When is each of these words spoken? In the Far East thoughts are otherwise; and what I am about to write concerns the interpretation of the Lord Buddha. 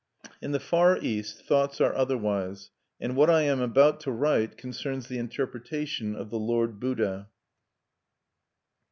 In 0.41 0.51
the 0.51 0.59
Far 0.59 0.97
East 0.97 1.45
thoughts 1.45 1.79
are 1.79 1.93
otherwise; 1.93 2.71
and 2.99 3.15
what 3.15 3.29
I 3.29 3.41
am 3.43 3.61
about 3.61 3.99
to 3.99 4.11
write 4.11 4.57
concerns 4.57 5.07
the 5.07 5.19
interpretation 5.19 6.15
of 6.15 6.31
the 6.31 6.39
Lord 6.39 6.79
Buddha. 6.79 7.29